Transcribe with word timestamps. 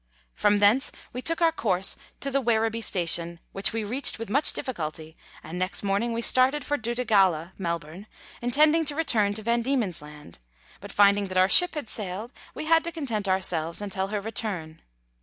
From 0.33 0.57
thence 0.57 0.91
we 1.13 1.21
took 1.21 1.43
our 1.43 1.51
course 1.51 1.95
to 2.21 2.31
the 2.31 2.41
Werribee 2.41 2.83
Station, 2.83 3.39
which 3.51 3.71
we 3.71 3.83
reached 3.83 4.17
with 4.17 4.31
much 4.31 4.51
difficulty, 4.51 5.15
and 5.43 5.59
next 5.59 5.83
morning 5.83 6.11
we 6.11 6.23
started 6.23 6.65
for 6.65 6.75
Doutta 6.75 7.05
Galla 7.05 7.53
(Melbourne), 7.59 8.07
intending 8.41 8.83
to 8.85 8.95
return 8.95 9.35
to 9.35 9.43
Van 9.43 9.61
Diemen's 9.61 10.01
Laud; 10.01 10.39
but 10.79 10.91
finding 10.91 11.27
that 11.27 11.37
our 11.37 11.47
ship 11.47 11.75
had 11.75 11.87
sailed 11.87 12.33
we 12.55 12.65
had 12.65 12.83
to 12.85 12.91
content 12.91 13.27
ourselves 13.29 13.79
until 13.79 14.07
her 14.07 14.19
return. 14.21 14.81